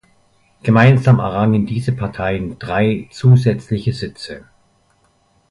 [0.63, 4.45] Gemeinsam errangen diese Parteien drei zusätzliche Sitze.